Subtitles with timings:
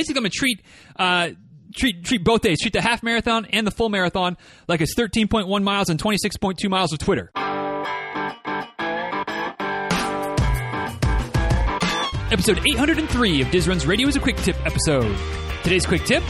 [0.00, 0.62] basically, I'm going to treat.
[0.96, 1.30] Uh,
[1.74, 2.60] treat treat both days.
[2.60, 6.92] Treat the half marathon and the full marathon like it's 13.1 miles and 26.2 miles
[6.92, 7.30] of Twitter.
[12.32, 15.16] Episode 803 of Diz Runs Radio is a quick tip episode.
[15.62, 16.22] Today's quick tip: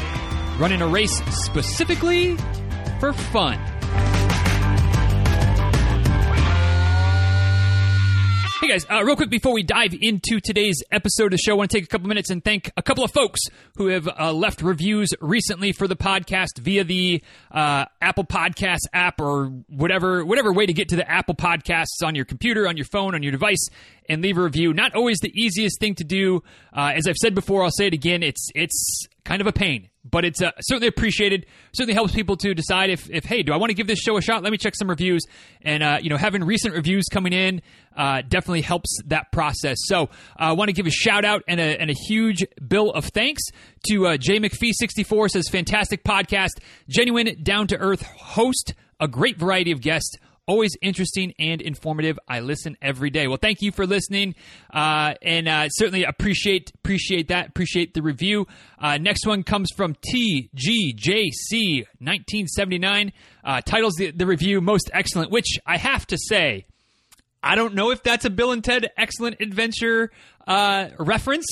[0.58, 2.36] running a race specifically
[2.98, 3.58] for fun.
[8.70, 11.70] Guys, uh, real quick before we dive into today's episode of the show, I want
[11.72, 13.40] to take a couple minutes and thank a couple of folks
[13.74, 17.20] who have uh, left reviews recently for the podcast via the
[17.50, 22.14] uh, Apple Podcast app or whatever whatever way to get to the Apple Podcasts on
[22.14, 23.68] your computer, on your phone, on your device,
[24.10, 24.74] and leave a review.
[24.74, 26.42] Not always the easiest thing to do.
[26.76, 28.22] Uh, as I've said before, I'll say it again.
[28.22, 31.46] It's it's kind of a pain but it's uh, certainly appreciated.
[31.72, 34.16] Certainly helps people to decide if, if hey, do I want to give this show
[34.16, 34.42] a shot?
[34.42, 35.22] Let me check some reviews,
[35.62, 37.62] and uh, you know, having recent reviews coming in
[37.96, 39.76] uh, definitely helps that process.
[39.80, 40.06] So, uh,
[40.38, 43.42] I want to give a shout out and a, and a huge bill of thanks
[43.88, 49.08] to uh, Jay McPhee sixty four says fantastic podcast, genuine down to earth host, a
[49.08, 52.18] great variety of guests always interesting and informative.
[52.28, 53.26] I listen every day.
[53.26, 54.34] Well, thank you for listening,
[54.72, 57.48] uh, and uh, certainly appreciate appreciate that.
[57.48, 58.46] Appreciate the review.
[58.78, 63.12] Uh, next one comes from TGJC 1979.
[63.44, 66.66] Uh, titles the, the review most excellent, which I have to say,
[67.42, 70.10] I don't know if that's a Bill and Ted Excellent Adventure
[70.46, 71.46] uh, reference.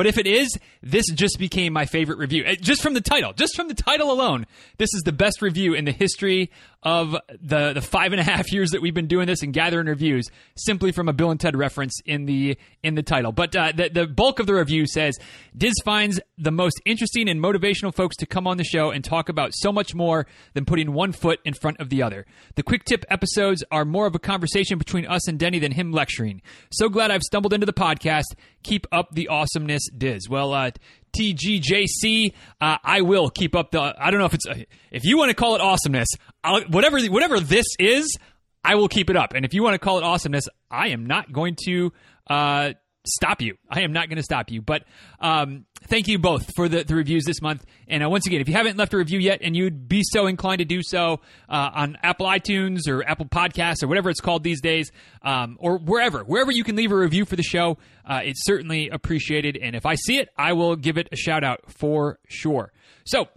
[0.00, 2.42] But if it is, this just became my favorite review.
[2.46, 4.46] Uh, just from the title, just from the title alone,
[4.78, 6.50] this is the best review in the history
[6.82, 9.86] of the the five and a half years that we've been doing this and gathering
[9.86, 13.32] reviews, simply from a Bill and Ted reference in the in the title.
[13.32, 15.18] But uh, the the bulk of the review says
[15.54, 19.28] Diz finds the most interesting and motivational folks to come on the show and talk
[19.28, 22.24] about so much more than putting one foot in front of the other.
[22.54, 25.92] The quick tip episodes are more of a conversation between us and Denny than him
[25.92, 26.40] lecturing.
[26.72, 28.24] So glad I've stumbled into the podcast.
[28.62, 30.28] Keep up the awesomeness, Diz.
[30.28, 30.70] Well, uh,
[31.16, 32.32] TGJC.
[32.60, 33.94] Uh, I will keep up the.
[33.98, 34.46] I don't know if it's
[34.90, 36.08] if you want to call it awesomeness.
[36.44, 38.16] I'll, whatever whatever this is,
[38.64, 39.32] I will keep it up.
[39.34, 41.92] And if you want to call it awesomeness, I am not going to
[42.28, 42.72] uh,
[43.06, 43.56] stop you.
[43.68, 44.62] I am not going to stop you.
[44.62, 44.84] But
[45.20, 47.64] um, thank you both for the, the reviews this month.
[47.88, 50.26] And uh, once again, if you haven't left a review yet and you'd be so
[50.26, 54.42] inclined to do so uh, on Apple iTunes or Apple Podcasts or whatever it's called
[54.42, 58.20] these days, um, or wherever, wherever you can leave a review for the show, uh,
[58.22, 59.56] it's certainly appreciated.
[59.56, 62.72] And if I see it, I will give it a shout out for sure.
[63.04, 63.28] So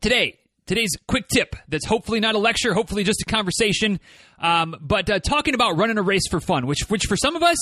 [0.00, 4.00] today, today's quick tip that's hopefully not a lecture, hopefully just a conversation,
[4.38, 7.42] um, but uh, talking about running a race for fun, which which for some of
[7.42, 7.56] us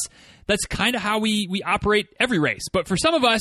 [0.46, 3.40] that's kind of how we we operate every race, but for some of us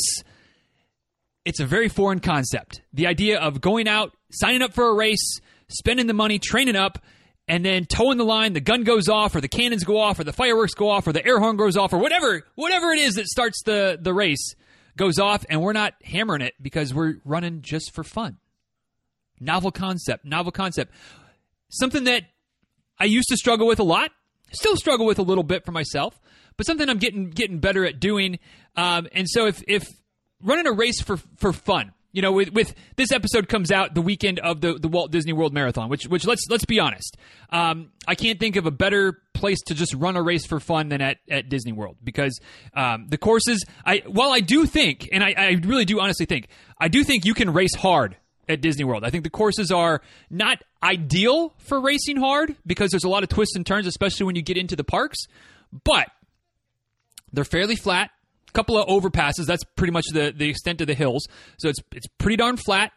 [1.45, 2.81] it's a very foreign concept.
[2.93, 6.99] The idea of going out, signing up for a race, spending the money, training up,
[7.47, 10.23] and then towing the line, the gun goes off, or the cannons go off, or
[10.23, 13.15] the fireworks go off, or the air horn goes off, or whatever whatever it is
[13.15, 14.55] that starts the the race
[14.95, 18.37] goes off, and we're not hammering it because we're running just for fun.
[19.39, 20.93] Novel concept, novel concept.
[21.69, 22.23] Something that
[22.99, 24.11] I used to struggle with a lot,
[24.51, 26.19] still struggle with a little bit for myself,
[26.57, 28.39] but something I'm getting getting better at doing.
[28.75, 29.87] Um, and so if if
[30.41, 34.01] running a race for for fun, you know, with, with this episode comes out the
[34.01, 37.17] weekend of the, the Walt Disney World Marathon, which which let's let's be honest,
[37.49, 40.89] um, I can't think of a better place to just run a race for fun
[40.89, 42.39] than at, at Disney World because
[42.75, 43.65] um, the courses.
[43.83, 46.47] I while I do think, and I, I really do honestly think,
[46.79, 48.15] I do think you can race hard
[48.49, 49.03] at Disney World.
[49.03, 53.29] I think the courses are not ideal for racing hard because there's a lot of
[53.29, 55.17] twists and turns, especially when you get into the parks,
[55.83, 56.07] but
[57.31, 58.11] they're fairly flat.
[58.49, 59.45] A couple of overpasses.
[59.47, 61.27] That's pretty much the, the extent of the hills.
[61.57, 62.91] So it's it's pretty darn flat.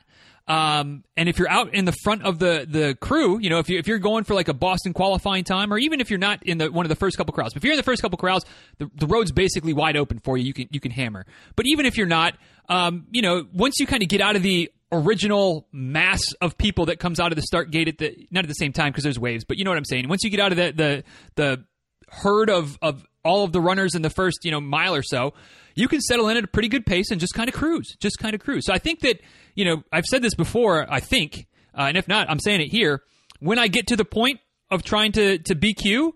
[0.49, 3.69] Um, and if you're out in the front of the the crew, you know, if
[3.69, 6.43] you if you're going for like a Boston qualifying time, or even if you're not
[6.45, 8.17] in the one of the first couple crowds, but if you're in the first couple
[8.17, 8.45] crowds,
[8.79, 10.45] the, the road's basically wide open for you.
[10.45, 11.27] You can you can hammer.
[11.57, 12.37] But even if you're not,
[12.69, 16.87] um, you know, once you kind of get out of the original mass of people
[16.87, 19.05] that comes out of the start gate at the not at the same time because
[19.05, 20.09] there's waves, but you know what I'm saying.
[20.09, 21.05] Once you get out of the the
[21.35, 21.65] the
[22.09, 25.35] herd of of all of the runners in the first you know mile or so,
[25.75, 28.19] you can settle in at a pretty good pace and just kind of cruise, just
[28.19, 28.65] kind of cruise.
[28.67, 29.21] So I think that
[29.55, 30.87] you know I've said this before.
[30.93, 31.47] I think,
[31.77, 33.03] uh, and if not, I'm saying it here.
[33.41, 34.41] When I get to the point
[34.71, 36.13] of trying to to BQ,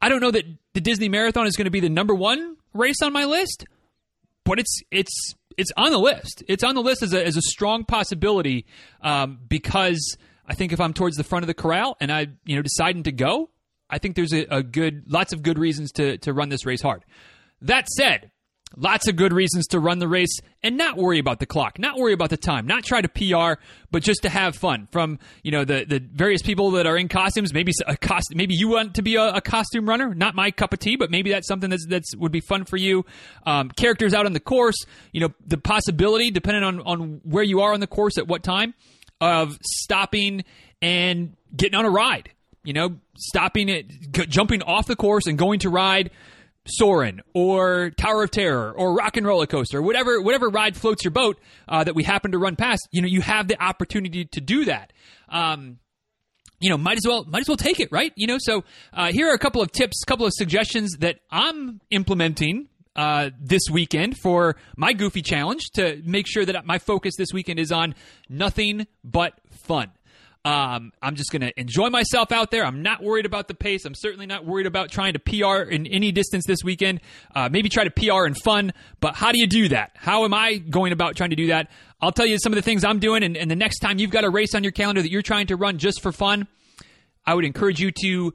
[0.00, 3.02] I don't know that the Disney Marathon is going to be the number one race
[3.02, 3.64] on my list,
[4.44, 6.42] but it's it's it's on the list.
[6.48, 8.66] It's on the list as a, as a strong possibility
[9.02, 10.16] um, because
[10.46, 13.04] I think if I'm towards the front of the corral and I you know deciding
[13.04, 13.50] to go,
[13.88, 16.82] I think there's a, a good lots of good reasons to to run this race
[16.82, 17.04] hard.
[17.60, 18.31] That said,
[18.76, 21.98] Lots of good reasons to run the race and not worry about the clock, not
[21.98, 23.60] worry about the time, not try to PR,
[23.90, 24.88] but just to have fun.
[24.90, 28.54] From you know the the various people that are in costumes, maybe a cost, maybe
[28.54, 30.14] you want to be a, a costume runner.
[30.14, 32.76] Not my cup of tea, but maybe that's something that's that's would be fun for
[32.76, 33.04] you.
[33.44, 34.76] Um, characters out on the course,
[35.12, 38.42] you know, the possibility, depending on on where you are on the course at what
[38.42, 38.74] time,
[39.20, 40.44] of stopping
[40.80, 42.30] and getting on a ride.
[42.64, 46.12] You know, stopping it, g- jumping off the course and going to ride
[46.66, 51.10] Soarin' or Tower of Terror or Rock and Roller Coaster, whatever whatever ride floats your
[51.10, 51.38] boat
[51.68, 54.64] uh, that we happen to run past, you know, you have the opportunity to do
[54.66, 54.92] that.
[55.28, 55.78] Um,
[56.60, 58.12] you know, might as well might as well take it, right?
[58.16, 61.18] You know, so uh, here are a couple of tips, a couple of suggestions that
[61.30, 67.14] I'm implementing uh, this weekend for my Goofy Challenge to make sure that my focus
[67.16, 67.94] this weekend is on
[68.28, 69.90] nothing but fun.
[70.44, 72.64] Um, I'm just going to enjoy myself out there.
[72.64, 73.84] I'm not worried about the pace.
[73.84, 77.00] I'm certainly not worried about trying to PR in any distance this weekend.
[77.34, 79.92] Uh, maybe try to PR in fun, but how do you do that?
[79.94, 81.70] How am I going about trying to do that?
[82.00, 84.10] I'll tell you some of the things I'm doing, and, and the next time you've
[84.10, 86.48] got a race on your calendar that you're trying to run just for fun,
[87.24, 88.34] I would encourage you to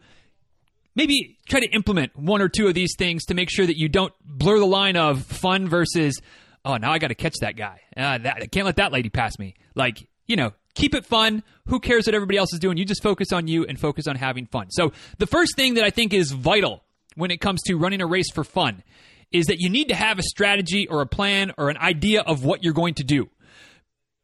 [0.96, 3.90] maybe try to implement one or two of these things to make sure that you
[3.90, 6.20] don't blur the line of fun versus
[6.64, 7.82] oh now I got to catch that guy.
[7.96, 9.56] Uh, that, I can't let that lady pass me.
[9.76, 11.44] Like you know, keep it fun.
[11.68, 12.78] Who cares what everybody else is doing?
[12.78, 14.70] You just focus on you and focus on having fun.
[14.70, 16.84] So, the first thing that I think is vital
[17.16, 18.84] when it comes to running a race for fun
[19.32, 22.46] is that you need to have a strategy or a plan or an idea of
[22.46, 23.28] what you're going to do.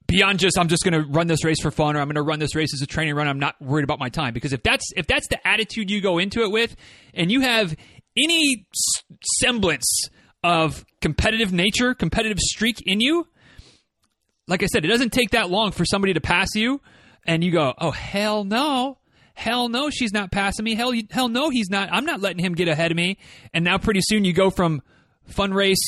[0.08, 2.22] Beyond just I'm just going to run this race for fun or I'm going to
[2.22, 4.62] run this race as a training run, I'm not worried about my time because if
[4.62, 6.76] that's if that's the attitude you go into it with
[7.14, 7.76] and you have
[8.16, 8.68] any
[9.40, 10.08] semblance
[10.44, 13.28] of competitive nature, competitive streak in you,
[14.48, 16.82] like I said, it doesn't take that long for somebody to pass you,
[17.26, 18.98] and you go, "Oh hell no."
[19.36, 20.76] Hell no, she's not passing me.
[20.76, 21.90] Hell, hell no, he's not.
[21.92, 23.18] I'm not letting him get ahead of me.
[23.52, 24.84] And now, pretty soon, you go from
[25.26, 25.84] fun race,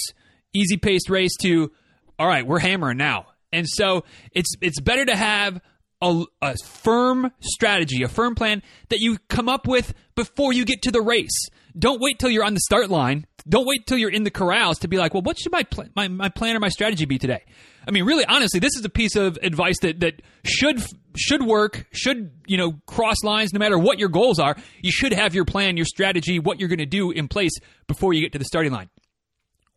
[0.52, 1.72] easy paced race to,
[2.18, 3.28] all right, we're hammering now.
[3.54, 5.62] And so, it's it's better to have
[6.02, 10.82] a, a, firm strategy, a firm plan that you come up with before you get
[10.84, 11.50] to the race.
[11.78, 13.28] Don't wait till you're on the start line.
[13.48, 15.90] Don't wait till you're in the corrals to be like, well, what should my pl-
[15.96, 17.44] my, my plan or my strategy be today?
[17.88, 20.84] I mean, really, honestly, this is a piece of advice that that should
[21.16, 23.54] should work, should you know cross lines.
[23.54, 26.70] No matter what your goals are, you should have your plan, your strategy, what you're
[26.70, 27.54] going to do in place
[27.88, 28.90] before you get to the starting line.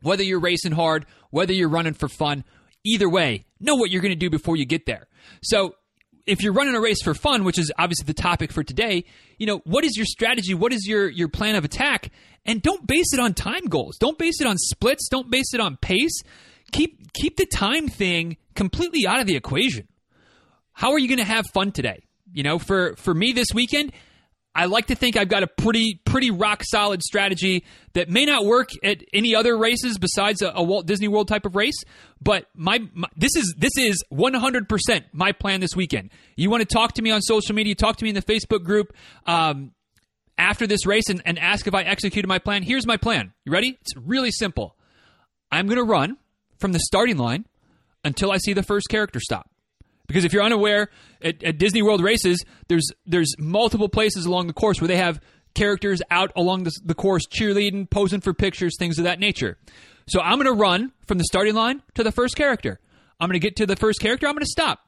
[0.03, 2.45] Whether you're racing hard, whether you're running for fun,
[2.85, 5.09] either way, know what you're going to do before you get there.
[5.43, 5.75] So
[6.27, 9.05] if you're running a race for fun, which is obviously the topic for today,
[9.39, 10.55] you know, what is your strategy?
[10.55, 12.11] What is your your plan of attack?
[12.47, 13.97] And don't base it on time goals.
[13.99, 15.09] Don't base it on splits.
[15.09, 16.23] Don't base it on pace
[16.73, 19.88] keep keep the time thing completely out of the equation.
[20.73, 22.05] How are you going to have fun today?
[22.32, 23.93] You know, for for me this weekend,
[24.55, 28.44] I like to think I've got a pretty pretty rock solid strategy that may not
[28.44, 31.76] work at any other races besides a, a Walt Disney World type of race.
[32.20, 36.11] But my, my, this is this is 100 percent my plan this weekend.
[36.37, 37.75] You want to talk to me on social media?
[37.75, 38.94] Talk to me in the Facebook group
[39.26, 39.73] um,
[40.37, 42.62] after this race and, and ask if I executed my plan.
[42.62, 43.32] Here's my plan.
[43.44, 43.79] You ready?
[43.81, 44.76] It's really simple.
[45.50, 46.19] I'm going to run
[46.59, 47.47] from the starting line
[48.05, 49.51] until I see the first character stop.
[50.07, 50.89] Because if you're unaware,
[51.21, 55.21] at, at, Disney World races, there's there's multiple places along the course where they have
[55.55, 59.59] characters out along the, the course cheerleading, posing for pictures, things of that nature.
[60.07, 62.81] So I'm going to run from the starting line to the first character.
[63.21, 64.27] I'm going to get to the first character.
[64.27, 64.81] I'm going to stop,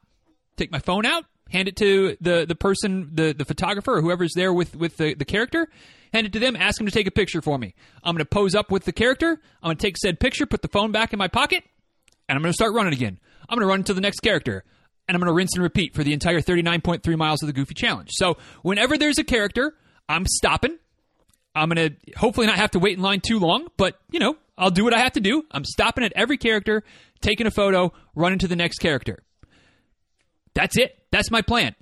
[0.57, 4.33] take my phone out, hand it to the the person, the the photographer or whoever's
[4.35, 5.69] there with with the, the character,
[6.13, 7.75] hand it to them, ask them to take a picture for me.
[8.03, 9.41] I'm going to pose up with the character.
[9.63, 11.65] I'm going to take said picture, put the phone back in my pocket,
[12.29, 13.19] and I'm going to start running again.
[13.49, 14.65] I'm going to run to the next character,
[15.09, 17.75] and I'm going to rinse and repeat for the entire 39.3 miles of the Goofy
[17.75, 18.09] Challenge.
[18.13, 19.75] So whenever there's a character,
[20.09, 20.79] I'm stopping.
[21.55, 24.37] I'm going to hopefully not have to wait in line too long, but you know,
[24.57, 25.45] I'll do what I have to do.
[25.51, 26.85] I'm stopping at every character,
[27.21, 29.25] taking a photo, running to the next character.
[30.55, 30.97] That's it.
[31.11, 31.75] That's my plan.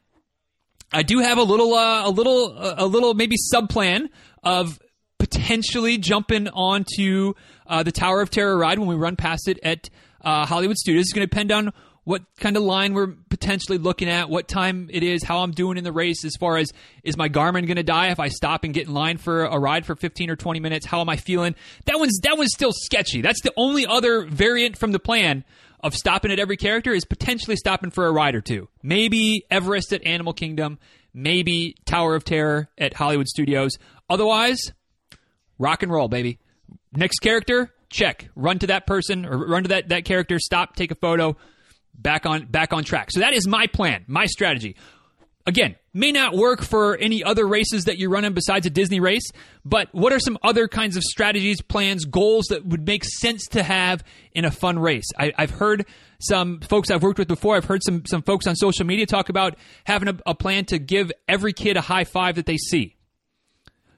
[0.92, 4.08] I do have a little, uh, a little, a little maybe sub plan
[4.42, 4.78] of
[5.18, 7.34] potentially jumping onto
[7.66, 9.90] uh, the Tower of Terror ride when we run past it at
[10.22, 11.02] uh, Hollywood Studios.
[11.02, 11.72] It's going to depend on
[12.04, 15.76] what kind of line we're potentially looking at, what time it is, how I'm doing
[15.76, 16.72] in the race, as far as
[17.04, 19.58] is my Garmin going to die if I stop and get in line for a
[19.58, 20.86] ride for 15 or 20 minutes?
[20.86, 21.54] How am I feeling?
[21.84, 23.20] That one's that one's still sketchy.
[23.20, 25.44] That's the only other variant from the plan
[25.80, 28.68] of stopping at every character is potentially stopping for a ride or two.
[28.82, 30.78] Maybe Everest at Animal Kingdom,
[31.14, 33.72] maybe Tower of Terror at Hollywood Studios.
[34.10, 34.72] Otherwise,
[35.58, 36.38] rock and roll, baby.
[36.92, 38.28] Next character, check.
[38.34, 41.36] Run to that person or run to that, that character, stop, take a photo,
[41.94, 43.10] back on back on track.
[43.10, 44.76] So that is my plan, my strategy.
[45.48, 49.26] Again, may not work for any other races that you're running besides a Disney race,
[49.64, 53.62] but what are some other kinds of strategies, plans, goals that would make sense to
[53.62, 55.06] have in a fun race?
[55.18, 55.86] I, have heard
[56.20, 59.30] some folks I've worked with before, I've heard some, some folks on social media talk
[59.30, 62.94] about having a, a plan to give every kid a high five that they see.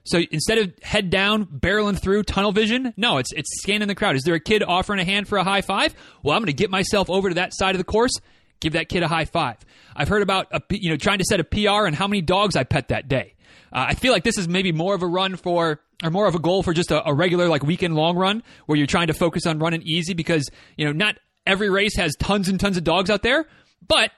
[0.05, 4.17] So instead of head down, barreling through tunnel vision, no, it's it's scanning the crowd.
[4.17, 5.95] Is there a kid offering a hand for a high five?
[6.23, 8.13] Well, I'm going to get myself over to that side of the course,
[8.61, 9.57] give that kid a high five.
[9.97, 12.57] I've heard about a, you know trying to set a PR and how many dogs
[12.57, 13.35] I pet that day.
[13.73, 16.35] Uh, I feel like this is maybe more of a run for or more of
[16.35, 19.15] a goal for just a, a regular like weekend long run where you're trying to
[19.15, 22.85] focus on running easy because you know not every race has tons and tons of
[22.85, 23.47] dogs out there,
[23.87, 24.11] but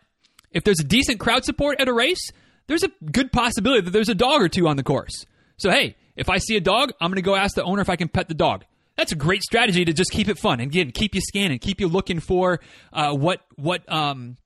[0.50, 2.30] if there's a decent crowd support at a race,
[2.66, 5.24] there's a good possibility that there's a dog or two on the course.
[5.56, 7.88] So hey, if I see a dog, I'm going to go ask the owner if
[7.88, 8.64] I can pet the dog.
[8.96, 10.60] That's a great strategy to just keep it fun.
[10.60, 12.60] And again keep you scanning, keep you looking for
[12.92, 14.36] uh, what what um,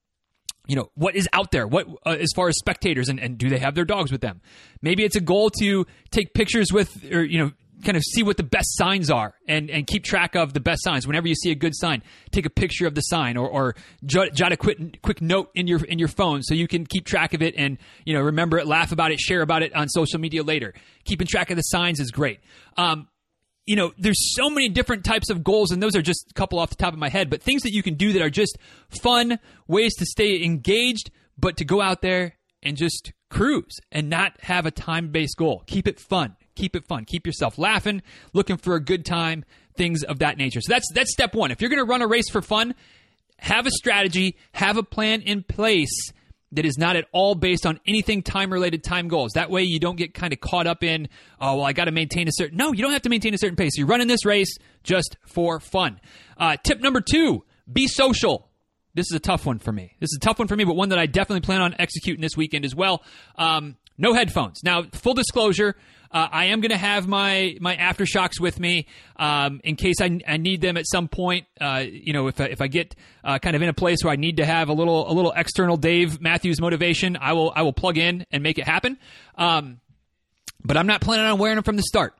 [0.66, 1.66] you know what is out there?
[1.66, 4.40] What uh, as far as spectators and, and do they have their dogs with them?
[4.82, 7.52] Maybe it's a goal to take pictures with or you know
[7.84, 10.82] kind of see what the best signs are and, and keep track of the best
[10.82, 11.06] signs.
[11.06, 13.74] Whenever you see a good sign take a picture of the sign or, or
[14.04, 17.04] jot, jot a quick, quick note in your in your phone so you can keep
[17.04, 19.88] track of it and you know remember it laugh about it share about it on
[19.88, 20.72] social media later.
[21.04, 22.40] Keeping track of the signs is great.
[22.76, 23.08] Um,
[23.66, 26.58] you know, there's so many different types of goals, and those are just a couple
[26.58, 28.56] off the top of my head, but things that you can do that are just
[29.02, 34.40] fun ways to stay engaged, but to go out there and just cruise and not
[34.42, 35.64] have a time based goal.
[35.66, 36.36] Keep it fun.
[36.54, 37.04] Keep it fun.
[37.04, 39.44] Keep yourself laughing, looking for a good time,
[39.76, 40.60] things of that nature.
[40.60, 41.50] So that's that's step one.
[41.50, 42.74] If you're going to run a race for fun,
[43.38, 46.12] have a strategy, have a plan in place
[46.52, 49.32] that is not at all based on anything time related time goals.
[49.34, 51.08] That way you don't get kind of caught up in,
[51.40, 52.56] oh, well, I got to maintain a certain.
[52.56, 53.76] No, you don't have to maintain a certain pace.
[53.76, 56.00] You're running this race just for fun.
[56.36, 58.48] Uh, tip number two be social.
[58.94, 59.94] This is a tough one for me.
[60.00, 62.22] This is a tough one for me, but one that I definitely plan on executing
[62.22, 63.02] this weekend as well.
[63.36, 64.62] Um, no headphones.
[64.62, 65.76] Now, full disclosure,
[66.10, 68.86] uh, I am going to have my my AfterShokz with me
[69.16, 71.46] um, in case I, I, need them at some point.
[71.60, 74.12] Uh, you know, if I, if I get uh, kind of in a place where
[74.12, 77.62] I need to have a little a little external Dave Matthews motivation, I will I
[77.62, 78.98] will plug in and make it happen.
[79.36, 79.80] Um,
[80.64, 82.14] but I'm not planning on wearing them from the start.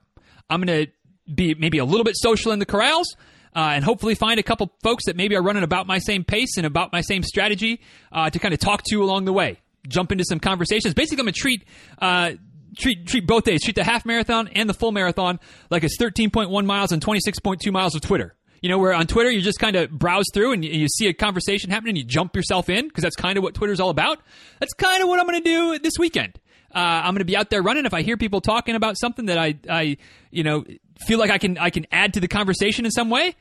[0.49, 0.93] I'm going to
[1.33, 3.17] be maybe a little bit social in the corrals.
[3.55, 6.59] Uh, and hopefully find a couple folks that maybe are running about my same pace
[6.59, 7.81] and about my same strategy
[8.13, 9.59] uh, to kind of talk to along the way.
[9.89, 10.95] Jump into some conversations.
[10.95, 11.65] Basically, I'm going to treat
[12.01, 12.33] uh,
[12.77, 13.63] treat treat both days.
[13.63, 15.41] Treat the half marathon and the full marathon
[15.71, 18.35] like it's 13.1 miles and 26.2 miles of Twitter.
[18.63, 21.07] You know, where on Twitter you just kind of browse through and you, you, see
[21.07, 23.91] a conversation happening and you jump yourself in because that's kind of what Twitter's all
[23.91, 24.19] about.
[24.61, 26.41] That's kind of what I'm going to do this weekend.
[26.75, 27.87] Uh, I'm going to be out there running.
[27.87, 29.97] If I hear people talking about something that I, I,
[30.31, 30.65] you know,
[31.07, 33.35] feel like I can, I can add to the conversation in some way,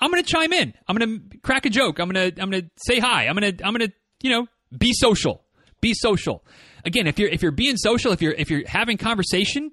[0.00, 0.74] I'm going to chime in.
[0.88, 1.98] I'm going to crack a joke.
[1.98, 3.28] I'm going to, I'm going to say hi.
[3.28, 5.42] I'm going to, I'm going to, you know, be social.
[5.82, 6.42] Be social
[6.84, 9.70] again, if you're if you're being social, if you're if you're having conversation,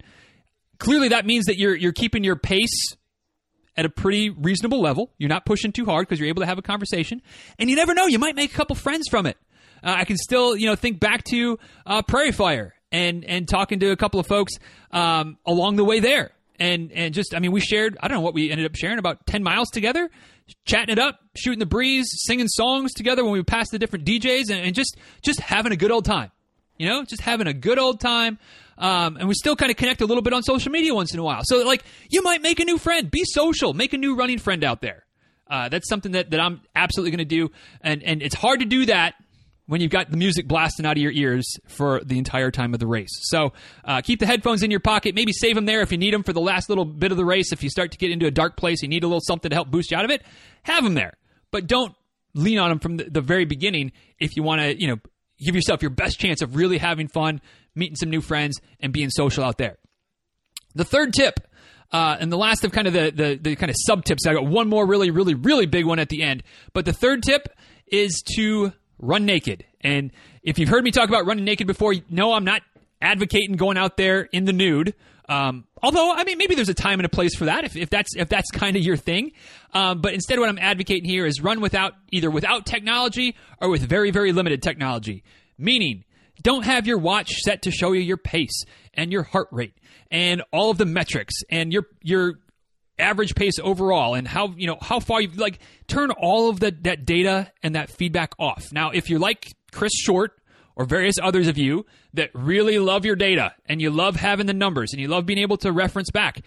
[0.78, 2.96] clearly that means that you're you're keeping your pace
[3.75, 5.12] at a pretty reasonable level.
[5.18, 7.22] You're not pushing too hard because you're able to have a conversation,
[7.58, 9.38] and you never know, you might make a couple friends from it.
[9.84, 13.80] Uh, I can still you know think back to uh, Prairie Fire and and talking
[13.80, 14.54] to a couple of folks
[14.92, 16.32] um, along the way there.
[16.60, 19.00] And and just I mean we shared I don't know what we ended up sharing
[19.00, 20.10] about ten miles together,
[20.66, 24.50] chatting it up, shooting the breeze, singing songs together when we passed the different DJs,
[24.50, 26.32] and, and just just having a good old time
[26.80, 28.39] you know, just having a good old time.
[28.80, 31.20] Um, and we still kind of connect a little bit on social media once in
[31.20, 31.42] a while.
[31.44, 33.12] So, like, you might make a new friend.
[33.12, 33.74] Be social.
[33.74, 35.06] Make a new running friend out there.
[35.46, 37.51] Uh, that's something that, that I'm absolutely going to do.
[37.82, 39.16] And, and it's hard to do that
[39.69, 42.79] when you've got the music blasting out of your ears for the entire time of
[42.79, 43.11] the race.
[43.21, 43.53] So
[43.85, 45.13] uh, keep the headphones in your pocket.
[45.13, 47.25] Maybe save them there if you need them for the last little bit of the
[47.25, 47.51] race.
[47.51, 49.55] If you start to get into a dark place, you need a little something to
[49.55, 50.23] help boost you out of it.
[50.63, 51.13] Have them there,
[51.51, 51.93] but don't
[52.33, 54.97] lean on them from the, the very beginning if you want to, you know,
[55.38, 57.39] give yourself your best chance of really having fun,
[57.75, 59.77] meeting some new friends, and being social out there.
[60.73, 61.39] The third tip,
[61.91, 64.33] uh, and the last of kind of the, the, the kind of sub tips, I
[64.33, 66.41] got one more really, really, really big one at the end.
[66.73, 67.49] But the third tip
[67.88, 69.65] is to run naked.
[69.82, 70.12] And
[70.44, 72.62] if you've heard me talk about running naked before, no, I'm not
[73.01, 74.94] advocating going out there in the nude.
[75.27, 77.89] Um, although, I mean, maybe there's a time and a place for that if, if
[77.89, 79.32] that's if that's kind of your thing.
[79.74, 83.82] Um, but instead, what I'm advocating here is run without either without technology or with
[83.82, 85.24] very very limited technology.
[85.58, 86.03] Meaning,
[86.41, 88.63] don't have your watch set to show you your pace
[88.96, 89.74] and your heart rate
[90.10, 92.39] and all of the metrics and your your
[93.00, 96.75] average pace overall and how you know how far you like turn all of the,
[96.82, 98.72] that data and that feedback off.
[98.72, 100.39] Now, if you're like Chris Short
[100.75, 104.53] or various others of you that really love your data and you love having the
[104.53, 106.41] numbers and you love being able to reference back.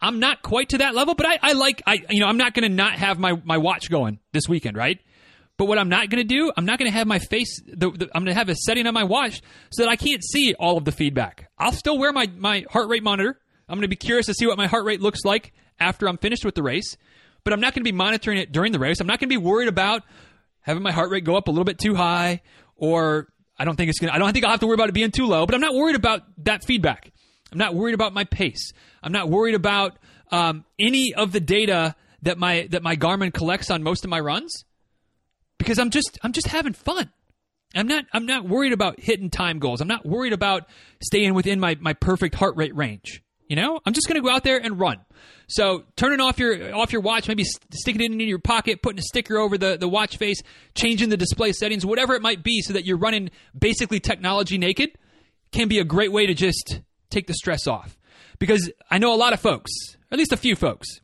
[0.00, 2.54] I'm not quite to that level, but I, I like I you know I'm not
[2.54, 5.00] going to not have my my watch going this weekend, right?
[5.58, 7.90] But what I'm not going to do, I'm not going to have my face, the,
[7.90, 9.42] the, I'm going to have a setting on my watch
[9.72, 11.50] so that I can't see all of the feedback.
[11.58, 13.36] I'll still wear my, my heart rate monitor.
[13.68, 16.18] I'm going to be curious to see what my heart rate looks like after I'm
[16.18, 16.96] finished with the race,
[17.44, 19.00] but I'm not going to be monitoring it during the race.
[19.00, 20.02] I'm not going to be worried about
[20.60, 22.42] having my heart rate go up a little bit too high
[22.76, 24.92] or I don't think it's going I don't think I'll have to worry about it
[24.92, 27.10] being too low, but I'm not worried about that feedback.
[27.50, 28.72] I'm not worried about my pace.
[29.02, 29.96] I'm not worried about
[30.30, 34.20] um, any of the data that my that my Garmin collects on most of my
[34.20, 34.64] runs
[35.58, 37.10] because I'm just I'm just having fun.
[37.74, 39.80] I'm not I'm not worried about hitting time goals.
[39.80, 40.68] I'm not worried about
[41.02, 43.22] staying within my my perfect heart rate range.
[43.48, 44.98] You know, I'm just going to go out there and run.
[45.48, 49.02] So turning off your off your watch, maybe sticking it in your pocket, putting a
[49.02, 50.42] sticker over the, the watch face,
[50.74, 54.90] changing the display settings, whatever it might be, so that you're running basically technology naked,
[55.50, 57.98] can be a great way to just take the stress off.
[58.38, 59.72] Because I know a lot of folks,
[60.12, 61.00] at least a few folks,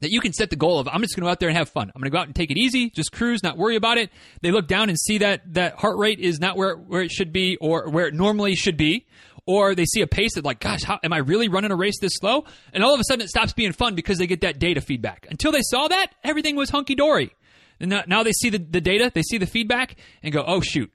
[0.00, 1.58] that you can set the goal of I'm just going to go out there and
[1.58, 1.90] have fun.
[1.94, 4.10] I'm going to go out and take it easy, just cruise, not worry about it.
[4.40, 7.32] They look down and see that that heart rate is not where where it should
[7.32, 9.06] be or where it normally should be,
[9.50, 11.98] or they see a pace that like, gosh, how, am I really running a race
[12.00, 12.44] this slow?
[12.72, 15.26] And all of a sudden it stops being fun because they get that data feedback.
[15.28, 17.34] Until they saw that, everything was hunky dory.
[17.80, 20.92] And now they see the, the data, they see the feedback, and go, oh shoot,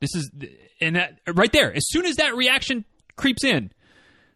[0.00, 0.30] this is
[0.80, 1.74] and that right there.
[1.74, 2.86] As soon as that reaction
[3.16, 3.70] creeps in,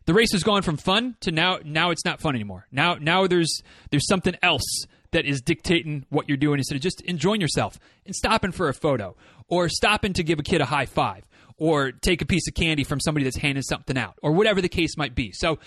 [0.05, 2.67] the race has gone from fun to now now it's not fun anymore.
[2.71, 7.01] Now now there's there's something else that is dictating what you're doing instead of just
[7.03, 9.17] enjoying yourself and stopping for a photo
[9.49, 11.25] or stopping to give a kid a high five
[11.59, 14.69] or take a piece of candy from somebody that's handing something out or whatever the
[14.69, 15.33] case might be.
[15.33, 15.59] So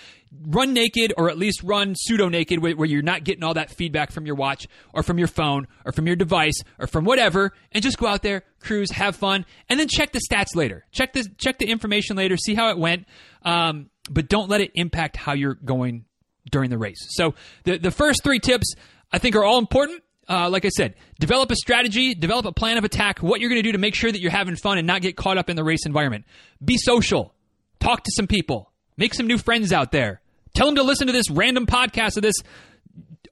[0.48, 4.12] run naked or at least run pseudo naked where you're not getting all that feedback
[4.12, 7.84] from your watch or from your phone or from your device or from whatever and
[7.84, 10.86] just go out there, cruise, have fun and then check the stats later.
[10.92, 13.06] Check the check the information later, see how it went.
[13.44, 16.06] Um, but don't let it impact how you're going
[16.50, 17.06] during the race.
[17.10, 18.74] So the the first three tips
[19.12, 20.04] I think are all important.
[20.30, 23.62] Uh, like I said, develop a strategy, develop a plan of attack, what you're going
[23.62, 25.56] to do to make sure that you're having fun and not get caught up in
[25.56, 26.26] the race environment.
[26.64, 27.34] Be social,
[27.80, 30.22] talk to some people, make some new friends out there.
[30.54, 32.36] Tell them to listen to this random podcast of this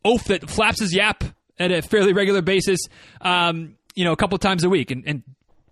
[0.04, 1.24] oaf that flaps his yap
[1.58, 2.80] at a fairly regular basis,
[3.22, 5.24] um, you know, a couple times a week, and, and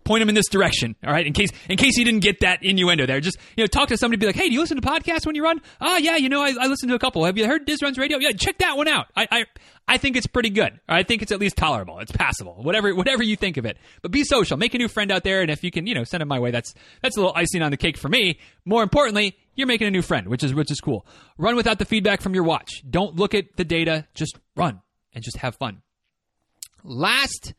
[0.08, 0.96] point him in this direction.
[1.06, 3.68] All right, in case in case he didn't get that innuendo there, just you know,
[3.68, 4.20] talk to somebody.
[4.20, 5.62] Be like, hey, do you listen to podcasts when you run?
[5.82, 7.26] Oh yeah, you know, I, I listen to a couple.
[7.26, 8.18] Have you heard Diz Runs Radio?
[8.18, 9.08] Yeah, check that one out.
[9.16, 9.46] I, I
[9.88, 10.80] I think it's pretty good.
[10.88, 12.00] I think it's at least tolerable.
[12.00, 12.56] It's passable.
[12.62, 13.78] Whatever whatever you think of it.
[14.02, 14.58] But be social.
[14.58, 16.40] Make a new friend out there, and if you can, you know, send him my
[16.40, 16.52] way.
[16.52, 18.39] That's that's a little icing on the cake for me.
[18.65, 21.06] More importantly, you're making a new friend, which is which is cool.
[21.38, 22.84] Run without the feedback from your watch.
[22.89, 24.08] Don't look at the data.
[24.13, 24.82] Just run
[25.13, 25.82] and just have fun.
[26.84, 27.54] Last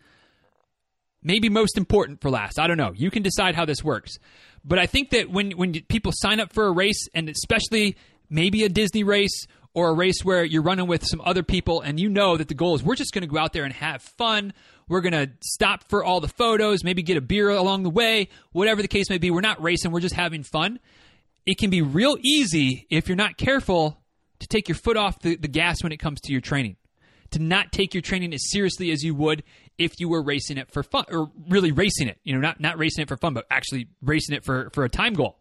[1.22, 2.59] maybe most important for last.
[2.59, 2.92] I don't know.
[2.94, 4.18] You can decide how this works.
[4.64, 7.96] But I think that when when people sign up for a race, and especially
[8.28, 12.00] maybe a Disney race or a race where you're running with some other people, and
[12.00, 14.02] you know that the goal is we're just going to go out there and have
[14.02, 14.52] fun.
[14.88, 18.28] We're going to stop for all the photos, maybe get a beer along the way,
[18.52, 19.31] whatever the case may be.
[19.31, 20.81] We're not racing, we're just having fun.
[21.46, 23.98] It can be real easy if you're not careful
[24.40, 26.76] to take your foot off the, the gas when it comes to your training
[27.31, 29.42] to not take your training as seriously as you would
[29.78, 32.78] if you were racing it for fun or really racing it, you know, not, not
[32.78, 35.38] racing it for fun, but actually racing it for, for a time goal.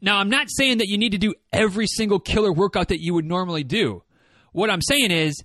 [0.00, 3.14] Now, I'm not saying that you need to do every single killer workout that you
[3.14, 4.02] would normally do.
[4.52, 5.42] What I'm saying is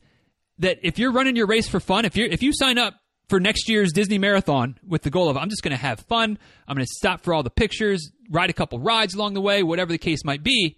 [0.59, 2.95] that if you're running your race for fun, if you if you sign up
[3.29, 6.37] for next year's Disney Marathon with the goal of I'm just going to have fun,
[6.67, 9.63] I'm going to stop for all the pictures, ride a couple rides along the way,
[9.63, 10.77] whatever the case might be,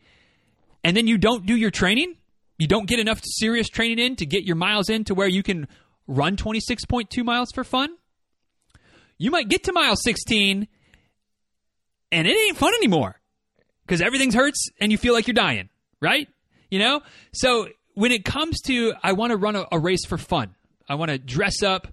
[0.84, 2.16] and then you don't do your training,
[2.58, 5.44] you don't get enough serious training in to get your miles in to where you
[5.44, 5.68] can
[6.08, 7.90] run 26.2 miles for fun,
[9.18, 10.68] you might get to mile 16
[12.12, 13.20] and it ain't fun anymore
[13.86, 15.70] because everything hurts and you feel like you're dying,
[16.02, 16.28] right?
[16.70, 17.02] You know?
[17.34, 20.56] So when it comes to, I want to run a, a, race for fun,
[20.88, 21.88] I want to dress up,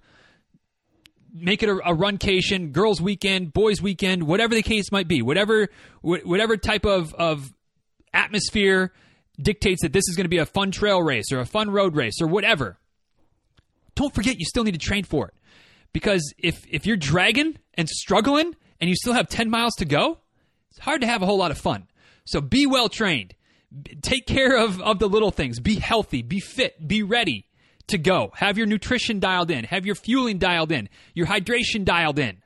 [1.33, 5.69] make it a, a runcation, girls' weekend, boys' weekend, whatever the case might be, whatever,
[6.01, 7.53] whatever type of, of
[8.13, 8.91] atmosphere
[9.41, 11.95] dictates that this is going to be a fun trail race or a fun road
[11.95, 12.77] race or whatever,
[13.95, 15.33] don't forget you still need to train for it.
[15.93, 20.17] Because if if you're dragging and struggling and you still have 10 miles to go,
[20.69, 21.87] it's hard to have a whole lot of fun.
[22.25, 23.35] So be well trained.
[24.01, 25.59] Take care of, of the little things.
[25.59, 27.47] Be healthy, be fit, be ready
[27.87, 28.31] to go.
[28.35, 32.37] Have your nutrition dialed in, have your fueling dialed in, your hydration dialed in.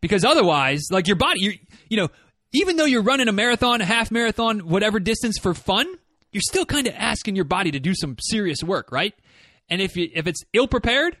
[0.00, 1.52] Because otherwise, like your body, you
[1.88, 2.08] you know,
[2.52, 5.86] even though you're running a marathon, a half marathon, whatever distance for fun,
[6.32, 9.14] you're still kind of asking your body to do some serious work, right?
[9.70, 11.16] And if you, if it's ill prepared,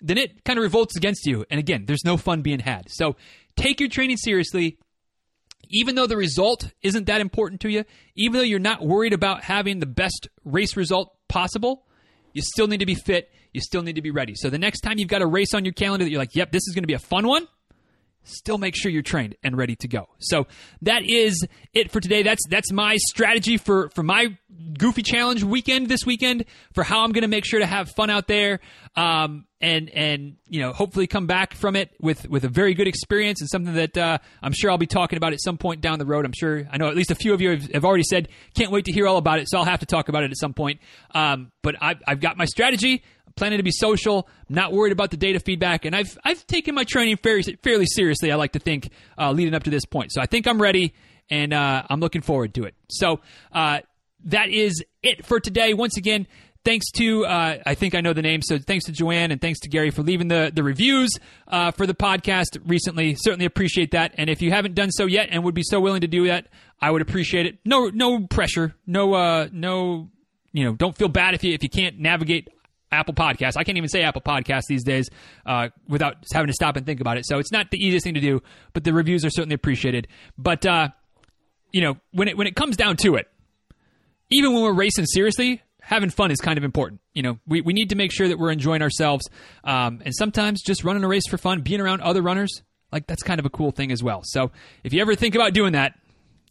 [0.00, 1.44] then it kind of revolts against you.
[1.50, 2.88] And again, there's no fun being had.
[2.88, 3.16] So
[3.56, 4.78] take your training seriously.
[5.70, 7.84] Even though the result isn't that important to you,
[8.16, 11.84] even though you're not worried about having the best race result possible,
[12.32, 13.30] you still need to be fit.
[13.52, 14.34] you still need to be ready.
[14.34, 16.52] So the next time you've got a race on your calendar that you're like, yep,
[16.52, 17.46] this is going to be a fun one,
[18.22, 20.08] still make sure you're trained and ready to go.
[20.18, 20.46] So
[20.82, 22.22] that is it for today.
[22.22, 24.38] That's that's my strategy for for my
[24.78, 28.10] goofy challenge weekend this weekend for how I'm going to make sure to have fun
[28.10, 28.60] out there.
[28.96, 32.86] Um, and and you know hopefully come back from it with with a very good
[32.86, 35.98] experience and something that uh, I'm sure I'll be talking about at some point down
[35.98, 36.24] the road.
[36.24, 38.70] I'm sure I know at least a few of you have, have already said can't
[38.70, 40.54] wait to hear all about it, so I'll have to talk about it at some
[40.54, 40.80] point.
[41.12, 43.02] Um, but I've, I've got my strategy.
[43.26, 44.28] I'm planning to be social.
[44.48, 48.30] Not worried about the data feedback, and I've I've taken my training fairly fairly seriously.
[48.30, 50.94] I like to think uh, leading up to this point, so I think I'm ready
[51.30, 52.74] and uh, I'm looking forward to it.
[52.88, 53.20] So
[53.52, 53.80] uh,
[54.28, 55.74] that is it for today.
[55.74, 56.26] Once again,
[56.64, 59.60] thanks to uh, I think I know the name, so thanks to Joanne and thanks
[59.60, 61.10] to Gary for leaving the the reviews
[61.48, 63.14] uh, for the podcast recently.
[63.14, 64.14] Certainly appreciate that.
[64.16, 66.46] And if you haven't done so yet and would be so willing to do that,
[66.80, 67.58] I would appreciate it.
[67.64, 70.10] No no pressure, no uh, no
[70.52, 72.48] you know don't feel bad if you if you can't navigate
[72.92, 73.56] Apple Podcasts.
[73.56, 75.08] I can't even say Apple Podcasts these days
[75.46, 77.26] uh, without having to stop and think about it.
[77.26, 80.08] So it's not the easiest thing to do, but the reviews are certainly appreciated.
[80.36, 80.88] But uh,
[81.72, 83.26] you know when it when it comes down to it,
[84.30, 87.00] even when we're racing seriously, having fun is kind of important.
[87.14, 89.26] You know, we, we need to make sure that we're enjoying ourselves.
[89.64, 92.62] Um, and sometimes just running a race for fun, being around other runners,
[92.92, 94.20] like that's kind of a cool thing as well.
[94.24, 94.50] So
[94.84, 95.94] if you ever think about doing that,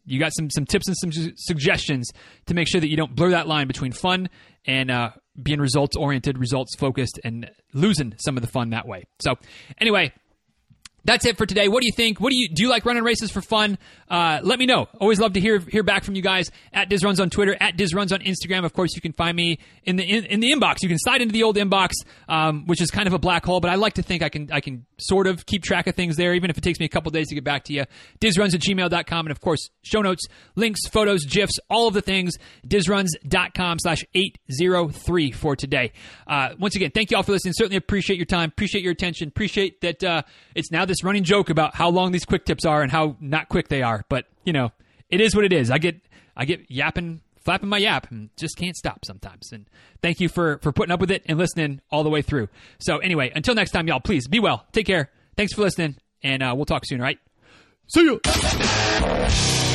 [0.06, 2.10] you got some some tips and some su- suggestions
[2.46, 4.30] to make sure that you don't blur that line between fun
[4.66, 5.12] and uh,
[5.42, 9.04] being results oriented, results focused, and losing some of the fun that way.
[9.20, 9.36] So
[9.80, 10.14] anyway,
[11.08, 11.70] that's it for today.
[11.70, 12.20] What do you think?
[12.20, 12.64] What do you do?
[12.64, 13.78] You like running races for fun?
[14.10, 14.90] Uh, let me know.
[15.00, 16.52] Always love to hear hear back from you guys.
[16.74, 18.66] At Diz Runs on Twitter, at Diz Runs on Instagram.
[18.66, 20.84] Of course, you can find me in the in, in the inbox.
[20.84, 21.92] You can slide into the old inbox,
[22.28, 23.62] um, which is kind of a black hole.
[23.62, 26.18] But I like to think I can I can sort of keep track of things
[26.18, 27.86] there, even if it takes me a couple days to get back to you.
[28.20, 29.26] Dizruns at gmail.com.
[29.28, 32.34] and of course, show notes, links, photos, gifs, all of the things.
[32.68, 35.94] Dizruns.com slash eight zero three for today.
[36.28, 37.54] Uh, once again, thank you all for listening.
[37.56, 38.50] Certainly appreciate your time.
[38.50, 39.30] Appreciate your attention.
[39.30, 42.82] Appreciate that uh, it's now this running joke about how long these quick tips are
[42.82, 44.04] and how not quick they are.
[44.10, 44.72] But you know,
[45.10, 45.70] it is what it is.
[45.72, 46.00] I get
[46.36, 49.52] I get yapping, flapping my yap, and just can't stop sometimes.
[49.52, 49.66] And
[50.02, 52.50] thank you for for putting up with it and listening all the way through.
[52.80, 55.12] So anyway, until next time, y'all, please be well, take care.
[55.36, 57.00] Thanks for listening, and uh, we'll talk soon.
[57.00, 57.20] All right,
[57.88, 59.67] see you.